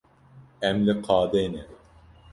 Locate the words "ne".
1.53-1.63